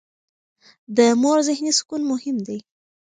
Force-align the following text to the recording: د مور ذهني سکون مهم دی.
د 0.97 0.99
مور 1.21 1.37
ذهني 1.47 1.71
سکون 1.79 2.01
مهم 2.11 2.37
دی. 2.47 2.59